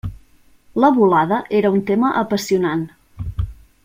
La 0.83 0.89
volada 0.95 1.37
era 1.59 1.73
un 1.75 1.85
tema 1.91 2.11
apassionant. 2.25 2.87